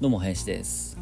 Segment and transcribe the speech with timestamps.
[0.00, 0.96] どうも林です。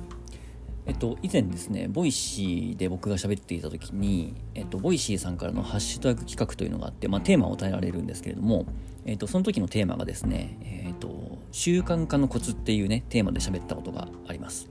[0.87, 8.64] えっと以前ですね Voicyで僕が喋っていた時にえっと Voicyさんからのハッシュタグ企画というのがあって、まあ、テーマを与えられるんですけれども
[9.05, 10.57] えっとその時のテーマがですね
[10.87, 11.11] えっと
[11.53, 14.71] 習慣化のコツっていうねテーマで喋ったことがあります。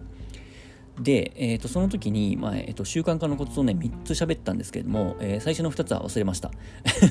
[1.00, 6.52] で、えー、とその時に、まあえー、と習慣化のコツをね3つ喋ったんですけれども、えー、最初の2つは忘れました。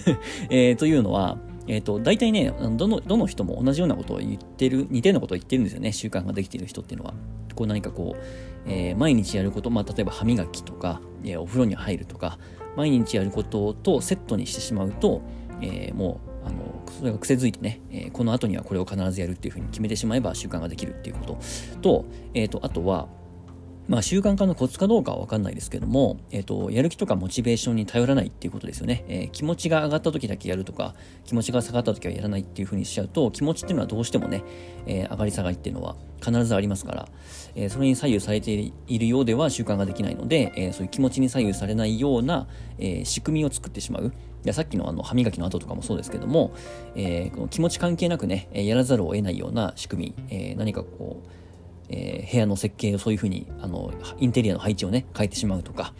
[0.51, 7.15] えー、というのは、えー、と大体ねどのどの人も同じようなことを言ってる似たようなことを言ってるんですよね習慣ができている人っていうのは。
[7.55, 8.20] こう何かこう、
[8.66, 12.38] えー、毎日やること、まあ、例えば歯磨きとか、えー、お風呂に入るとか
[12.77, 15.23] 毎日やることとセットにしてしまうと、
[15.60, 21.38] えー、もうあのそれが癖づいてね、えー、この後にはこれを必ずやるっていうふうに決めてしまえば習慣ができるっていうこと
[21.80, 22.05] と,、
[22.35, 23.09] えーとあとは
[23.87, 29.05] まあ、習慣化のコツかどうかは分かんないですけども、えっ、と、やる気とかモチベーションに頼らないっていうことですよね。
[29.09, 34.43] えー、気持ちが上がった時だけやるとか、気持ちが下がった時はやらないっていうふうにしちゃうと、気持ちっていうのはどうしてもね、
[34.87, 37.09] えー、上がり下がりっていうのは必ずありますから、
[37.55, 42.46] えそれに左右されているようでは習慣ができないので、えそういう気持ちに左右されないような、
[42.79, 44.12] え仕組みを作ってしまう。
[44.43, 46.52] でさっきのあの歯磨きの後とかもそうですけども、
[46.96, 51.43] えこの気持ち関係なくね、やらざるを得ないような仕組み、え何かこう、
[51.88, 55.95] えー、部屋の設計をそういうふうにあのインテリアの配置をね変えてしまうとか、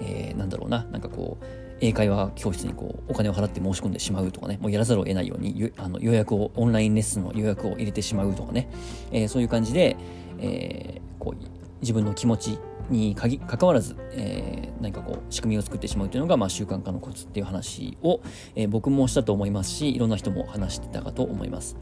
[0.00, 1.44] えー、なんだろうななんかこう
[1.80, 8.68] 英会話教室にこうお金を払って申し込んでしまうとかねもうやらざるを得ないようにあの予約をオンラインレッスンの予約を入れてしまうとかね、
[9.12, 9.96] えー、そういう感じで、
[10.40, 11.44] えー、こう
[11.80, 12.58] 自分の気持ち
[12.90, 18.20] にかぎ関わらず、えー、何かこう仕組みを作ってしまうというのが、まあ、習慣化のコツっていう話を、
[18.54, 21.76] えー、僕もしたと思いますしいろんな人も話してたかと思います。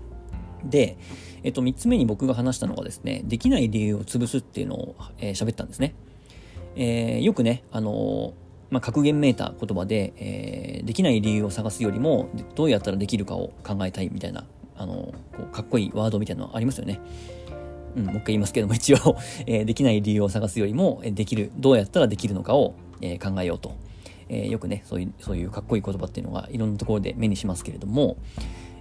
[0.68, 0.96] で、
[1.42, 5.94] えっと、3つ目に僕が話したのがですね、できない理由を潰すっていうのを、えー、ったんですね。
[6.76, 8.34] えー、よくね、あの、
[8.70, 14.44] まあ、格言めいた言葉で、えー、できない理由を探すよりも、どうやったらできるかを考えたいみたいな、
[14.78, 17.00] あのこうかっこいいワードみたいなのありますよね。
[17.96, 23.74] うん、もう一回言いますけども、 一応えー、できない理由を探すよりも、できる、どうやったらできるのかを、えー、考えようと。
[24.28, 28.16] えー、よくね、そういう、そういうかっこいい言葉っていうのがいろんなところで目にしますけれども、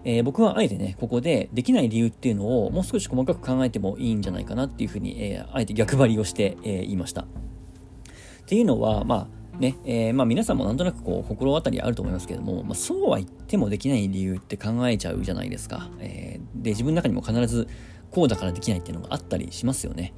[0.05, 7.21] えー、僕はあえてね、ここでできない理由っていうのをもう少し細かく考えてもいいんじゃないかなっていうふうに、えー、あえて逆張りをして、えー、言いました。
[7.21, 7.25] っ
[8.45, 15.89] ていうのは、まあね、えー、まあ皆さんもなんとなくこう心当たりあると思いますけども、まあ、そうは言ってもできない理由って考えちゃうじゃないですか。
[15.99, 17.67] えー、で、自分の中にも必ず
[18.11, 20.13] こうだからできないっていうのがあったりしますよね。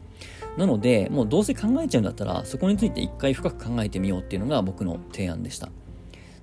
[0.57, 5.69] なので、もうどうせ考えちゃうんだったら、そこについて一回深く考えてみようっていうのが僕の提案でした。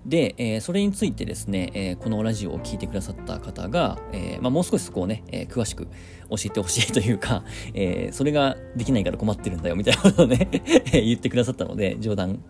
[0.06, 7.42] で、えー、それについてですね、えー、このラジオを聴いてくださった方が、えー、まあ、もう少しそこをね、え詳しく教えてほしいというか、
[7.74, 10.48] えそれができないから困ってるんだよみたいなことをね
[10.92, 12.40] 言ってくださったので、冗談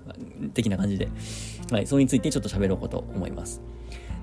[0.53, 1.09] 的な感じで、
[1.70, 3.62] はい、それについてちょっと喋ろうかと思います。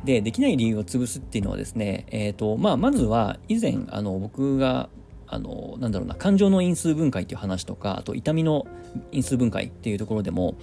[0.03, 4.89] で、できない理由を潰すっていうのはですね、えっ、と、まあ、まずは以前、あの、僕が
[5.31, 8.67] あの、なんだろうな、感情の因数分解っていう話とか、あと痛みの
[9.13, 10.55] 因数分解っていうところでも、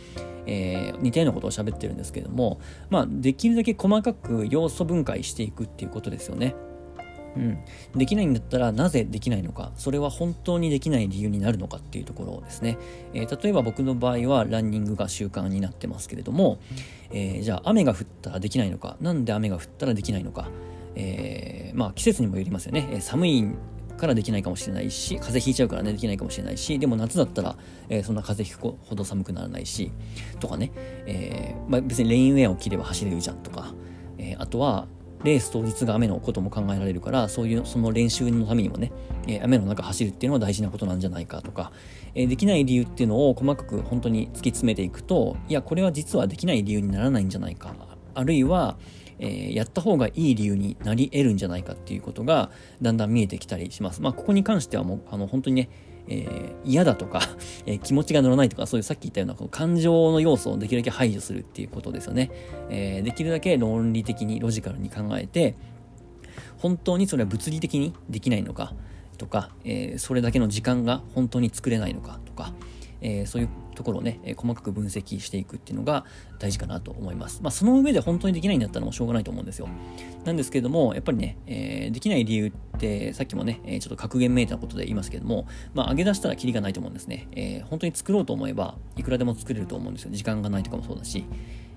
[0.49, 6.55] えー、似たようなことを喋ってるんですけども、まあ、できるだけ細かく要素分解していくっていうことですよね。
[7.37, 7.59] うん、
[7.95, 9.71] できないんだったらなぜできないのか。
[9.77, 12.79] それは本当にできない理由になるのかっていうところですね、
[13.13, 16.59] えー、例えば僕の場合はランニングが習慣になってますけれども、
[17.11, 18.97] えー、じゃあ雨が降ったらできないのか。
[19.01, 20.49] なんで雨が降ったらできないのか、
[20.95, 23.45] えー、まあ季節にもよりますよね、え寒い
[23.99, 27.57] からできないかもしれないし、風邪ひいちゃうからね、できないかもしれないし、でも夏だったら、
[27.91, 29.93] えー、そんな風邪ひくほど寒くならないし、
[30.41, 30.73] とかね、
[31.07, 33.75] えー、まあ、別にレインウェアを着れば走れるじゃんとか、
[34.17, 34.89] えー、あとは、
[35.25, 38.93] レース当日が雨のことも考えられるから、そういう、その練習のためにもね、
[39.27, 41.73] え雨の中走るっていうのは大事なことなんじゃないかとか、
[42.15, 47.75] えできない理由っていうのを細かく本当に突き詰めていくと、いや、これは実はできない理由にならないんじゃないか。
[48.15, 48.79] あるいは、
[49.19, 52.51] えー、やった方がいい理由になり得るんじゃないかっていうことが
[52.83, 54.03] だんだん見えてきたりします。
[54.03, 55.71] まあ、ここに関してはもう、あの、本当にね、
[56.09, 57.21] えー、嫌だとか、
[57.67, 62.31] えー、気持ちが乗らないとか、そういうさっき言ったようなこの感情の要素をできるだけ排除するっていうことですよね。
[62.71, 65.55] え、できるだけ論理的に、ロジカルに考えて、
[66.59, 68.75] 本当にそれは物理的にできないのか
[69.17, 72.53] とか、えそれだけの時間が本当に作れないのかとか、
[73.01, 76.05] えー、そういうところをね、え細かく分析していくっていうのが
[76.39, 77.41] 大事かなと思います。
[77.43, 79.69] まあ、その上で本当にできないんだったらもうしょうがないと思うんですよ。
[80.25, 87.29] なんですけれども、やっぱりね、えー、できない理由って、さっきもね、えちょっと格言めいたことで言いますけれども、まあ、上げ出したらキリがないと思うんですね。
[87.33, 90.11] え、本当に作ろうと思えば、いくらでも作れると思うんですよ。
[90.13, 91.25] 時間がないとかもそうだし、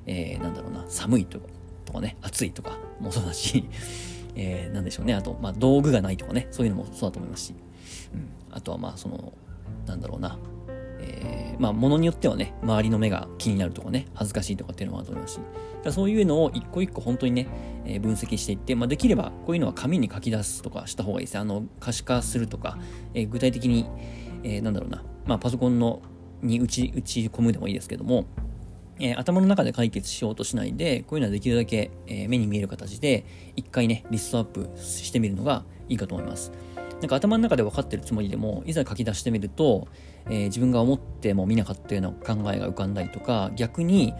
[0.06, 1.47] え、なんだろうな、寒いとか
[1.85, 3.65] とかね、暑いとかもそうだし、
[4.35, 7.53] えー、なんでしょうね、あと、まあ、道具がないとかね、そういうのもそうだと思いますし、
[8.13, 9.33] うん、あとはまあ、その、
[9.85, 10.38] なんだろうな、
[11.13, 15.40] え、まあ、ものによってはね、周りの目が気になるとかね、恥ずかしいとかっていうのもあると思いますし、
[15.84, 17.48] だそういうのを一個一個本当にね、
[17.86, 21.40] えー、分析していって、まあ、できればこういうのは紙に書き出すとかした方がいいですね。
[21.40, 22.78] あの、可視化するとか、
[23.13, 23.86] えー、具体的に、
[24.44, 26.02] えー、なんだろうな、まあ、パソコンの
[26.42, 28.25] に打ち打ち込むでもいいですけども、
[29.00, 33.25] えー、頭の中で解決しようとしないで、こういうのはできるだけ、えー、目に見える形で、
[33.56, 36.52] 一回ね、リストアップしてみるのがいいかと思います。
[37.01, 39.88] なんか頭の中で分かってるつもりでも、いざ書き出してみると、
[40.27, 44.13] えー、自分が思っても見なかったような考えが浮かんだりとか、逆に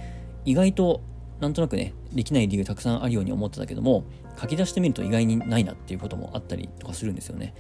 [0.46, 1.02] 意外と
[1.42, 4.04] なんとなくね、できない理由たくさんあるように思ってたけども、
[4.40, 7.56] 書き出してみると意外にないなっていうこともあったりとかするんですよね。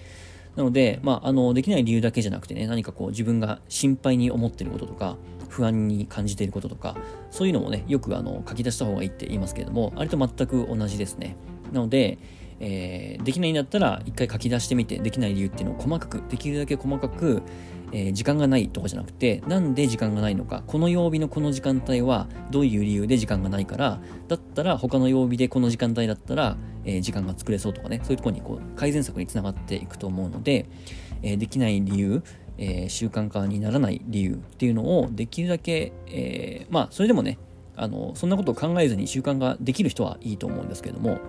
[0.56, 5.17] なので、まあ、あの、できない理由だけじゃなくてね、何かこう自分が心配に思ってることとか、
[5.50, 6.95] 不安に感じていることとか、
[7.31, 11.35] そういうのもね、よくあの書き出した方がいいって言いますけれども、あれと全く同じですね。
[11.71, 12.19] なので、
[12.63, 17.42] えー、できないんだったら一回書き出してみて、できない理由っていうのを細かく、できるだけ細かく、
[17.92, 26.56] えー、時間がないとかじゃなくて、なんで時間がないのか、この曜日のこの時間帯はどういう理由で時間がないから、だったら他の曜日でこの時間帯だったら、
[26.86, 30.68] えー、時間が作れそうとかね、そういうところにこう改善策につながっていくと思うので、
[31.24, 32.24] え、できない理由、
[32.60, 37.40] え、習慣化にならない理由っていうのをできるだけ、え、まあそれでもね
[37.75, 41.19] あのそんなことを考えずに習慣ができる人はいいと思うんですけれども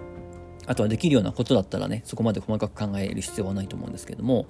[0.73, 4.47] あとはできるようなことだったらねそこまで細かく考える必要はないと思うんですけども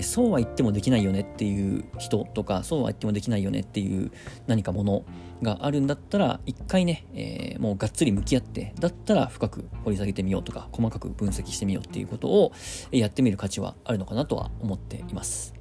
[0.00, 4.10] そうは言ってもできないよねっていう人とかそうは言ってもできないよねっていう
[4.46, 5.04] 何かもの
[5.42, 12.52] があるんだったら一回ね、えー、もうがっつり向き合ってだったら深く掘り下げてみようとか細かく分析してみようっていうことを
[12.90, 15.52] やってみる価値はあるのかなとは思っています。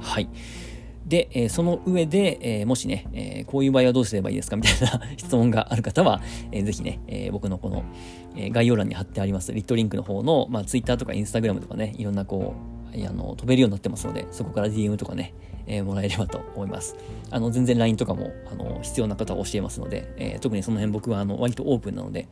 [0.00, 0.28] はい。
[1.06, 6.20] で、えー、その上で、えー、もしね、えー、こういう場合はどうすればいいですかみたいな 質問がある方は、
[6.50, 7.84] えー、ぜひね、え僕のこの、
[8.36, 15.34] え概要欄に貼ってありますリットリンクの方の、まあ、Twitter とか Instagram とかね、いろんなこう、あの飛べるようになってますので、そこから DM とかね、
[15.66, 16.96] えもらえればと思います。
[17.30, 22.28] あの、全然 LINE とかも、あの、必要な方は教えますので、え特にその辺僕は、あの、割とオープンなので、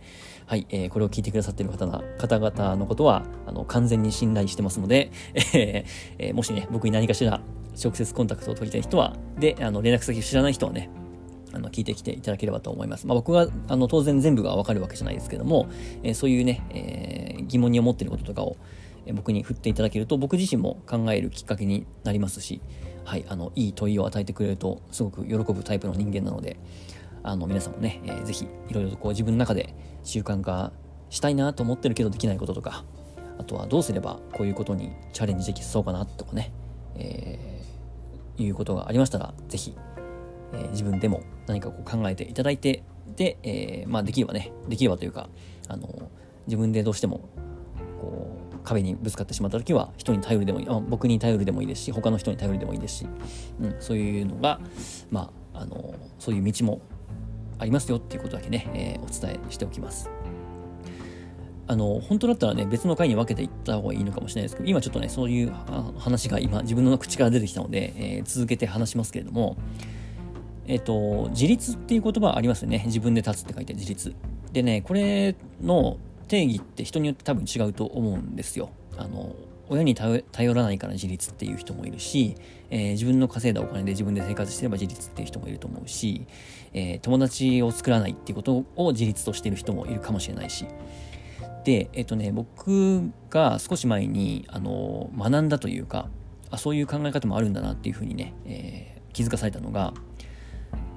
[0.47, 5.11] はい、えこれを聞いてくださっている方な方々のことは、あの、完全に信頼してますので、
[5.53, 5.85] え
[6.19, 7.41] えもしね、僕に何かしら
[7.83, 10.89] 直接コンタクトを取りたい人は、で、あの、連絡先知らない人はね、
[11.55, 13.07] あの聞いてきていただければと思います。
[13.07, 15.69] まあ、僕はあの当然全部がわかるわけじゃないですけども、
[16.03, 18.57] えー、そういうね、えー、疑問に思っていることとかを、
[19.13, 22.61] 僕に振っていただけると僕自身も考えるきっかけになりますし、
[23.05, 26.57] はい、あのいい問いを与えてくれるとすごく喜ぶタイプの人間なので、
[27.23, 30.73] あの皆さんもね、えー、ぜひいろいろとこう自分の中で習慣化
[31.11, 32.85] したいなと思ってるけどできないこととか、
[33.39, 36.53] あとはどうすればこういうことにチャレンジできそうかなとかね、
[36.97, 37.55] えー
[38.43, 39.77] いうことがありましたら、ぜひ、
[40.53, 42.83] えー、自分でも何かこう考えていただいて、
[43.17, 45.29] で、えー、まあできればね、できればというか、
[45.69, 46.11] あの、
[46.47, 47.29] 自分でどうしても、
[48.65, 53.07] 壁にぶつかってしまった時は、人に頼るでもいい、あ僕に頼るでもいいですし、他の人に頼るでもいいですし、
[53.61, 54.59] うん、そういうのが、
[55.11, 56.81] まあ、あの、そういう道も
[57.59, 60.11] ありますよっていうことだけね、えー、お伝えしておきます。
[61.67, 65.53] あの、本当だったらね、別の回に分けていった方がいいのかもしれないですけど、今ちょっとね、そういう
[65.99, 69.57] 話が今、自分の口から出てきたので、えー、続けて話しますけれども、
[70.67, 72.83] えっ、と、自立っていう言葉ありますよね。
[72.87, 74.15] 自分で立つって書いて自立。
[74.53, 78.71] でね、これの定義って人によって多分違うと思うんですよ。
[78.97, 79.35] あの、
[79.69, 80.23] 親に頼
[80.55, 82.37] らないから自立っていう人もいるし、
[82.71, 86.27] えー、自分の稼いだお金で自分で生活してれば自立っていう人もいると思うし、
[86.75, 90.67] えー、友達を作らないっていうことを自立としてる人もいるかもしれないし、
[91.65, 96.09] で、えっとね、僕が少し前に、あの、学んだというか、
[96.51, 99.95] あそういう考え方もあるんだなっていうふうにね、え、気づかされたのが、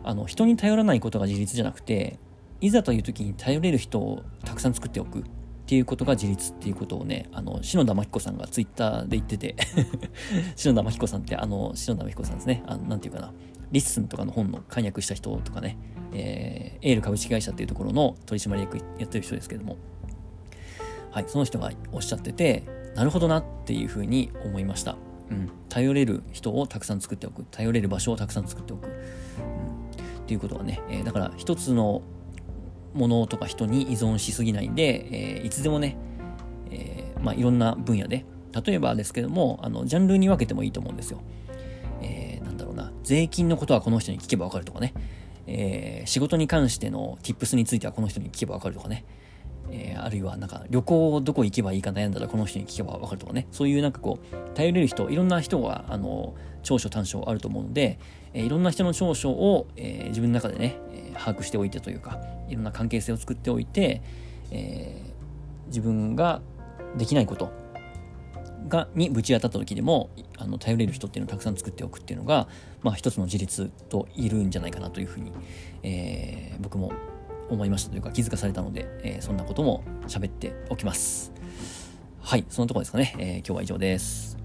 [0.04, 2.20] あの、人に頼らないことが自立じゃなくて、
[2.62, 5.24] いざという時に頼れる人をたくさん作っておく。
[5.68, 9.58] っていうことが自立っていうことをね、あの、篠田真貴子さんがツイッターで言ってて。
[10.56, 13.34] 篠田真貴子さんって、あの、篠田真貴子さんですね、あの、なんていうかな、
[13.74, 15.78] LISTEN とかの本の監訳した人とかね、
[16.14, 19.76] えー、エール株式会社っていうところの取締役やってる人ですけども、
[21.12, 22.64] はい、その人がおっしゃってて、
[22.96, 24.96] なるほどなっていうふうに思いました。
[25.30, 27.44] うん、頼れる人をたくさん作っておく。
[27.52, 28.88] 頼れる場所をたくさん作っておく。
[28.88, 28.96] うん、っ
[30.26, 32.02] ていうことはね、えー、だから一つの
[32.98, 35.98] ものとか人に依存しすぎないで、えー、いつでもね、
[36.72, 38.26] えー、まあ、いろんな分野で、
[38.66, 41.22] 例えばですけども、あの、ジャンルに分けてもいいと思うんですよ。
[42.02, 44.94] えー、なんだろうな、税金のことはこの人に聞けばわかるとかね、
[45.46, 49.06] えー、仕事に関しての tips についてはこの人に聞けばわかるとかね、
[49.72, 58.00] えー、あるいはなんか旅行どこ行けばいいか悩んだらこの人に聞けばわかるとかね、そういうなんかこう、頼れる人、いろんな人が、あの、長所短所あると思うので、
[58.34, 60.78] えー、いろんな人の長所を、えー、自分の中でね、
[61.18, 64.02] 把握しておいてというか、いろんな関係性を作っておいて、
[64.52, 65.02] え
[65.68, 66.42] 自分が
[66.98, 67.52] できないこと
[68.68, 72.48] がにぶち当たった時でもあの頼れる人っていうのをたくさん作っておくっていうのが、
[72.82, 75.32] まあ、一つの自立といるんじゃないかなというふうに、
[75.84, 76.92] えー、僕も
[77.50, 81.32] 思いましたというか気づかされたので、えー、そんなことも喋っておきます。
[82.22, 84.37] はい、そのとこですかね、えー、今日は以上です。